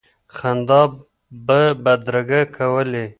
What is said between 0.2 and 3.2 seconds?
خندا به بدرګه کولې.